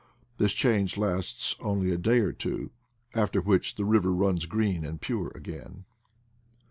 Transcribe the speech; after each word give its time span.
This 0.39 0.53
change 0.53 0.97
lasts 0.97 1.55
only 1.59 1.91
a 1.91 1.97
day 1.99 2.21
or 2.21 2.31
two, 2.33 2.71
after 3.13 3.39
which 3.39 3.75
the 3.75 3.85
river 3.85 4.11
runs 4.11 4.47
green 4.47 4.83
and 4.83 4.99
pure 4.99 5.31
again. 5.35 5.85